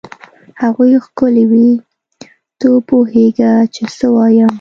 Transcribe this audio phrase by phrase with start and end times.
[0.61, 1.71] هغوی ښکلې وې؟
[2.59, 4.49] ته وپوهېږه چې څه وایم.